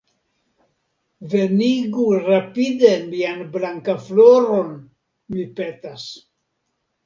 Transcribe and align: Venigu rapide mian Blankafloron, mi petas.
Venigu 1.33 2.07
rapide 2.29 2.91
mian 3.13 3.45
Blankafloron, 3.59 4.75
mi 5.37 5.49
petas. 5.63 6.11